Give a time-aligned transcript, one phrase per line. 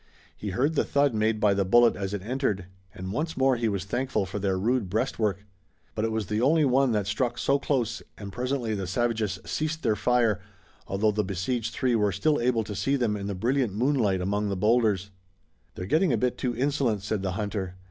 [0.35, 3.69] He heard the thud made by the bullet as it entered, and once more he
[3.69, 5.45] was thankful for their rude breastwork.
[5.93, 9.83] But it was the only one that struck so close and presently the savages ceased
[9.83, 10.41] their fire,
[10.87, 14.49] although the besieged three were still able to see them in the brilliant moonlight among
[14.49, 15.11] the bowlders.
[15.75, 17.75] "They're getting a bit too insolent," said the hunter.